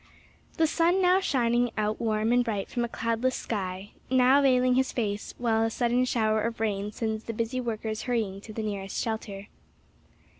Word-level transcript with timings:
The 0.57 0.65
sun 0.65 0.99
now 0.99 1.19
shining 1.19 1.69
out 1.77 2.01
warm 2.01 2.31
and 2.31 2.43
bright 2.43 2.69
from 2.71 2.83
a 2.83 2.87
cloudless 2.89 3.35
sky, 3.35 3.91
now 4.09 4.41
veiling 4.41 4.73
his 4.73 4.91
face 4.91 5.35
while 5.37 5.61
a 5.61 5.69
sudden 5.69 6.05
shower 6.05 6.41
of 6.41 6.59
rain 6.59 6.91
sends 6.91 7.25
the 7.25 7.33
busy 7.33 7.61
workers 7.61 8.01
hurrying 8.09 8.41
to 8.41 8.51
the 8.51 8.63
nearest 8.63 8.97
shelter. 8.99 9.45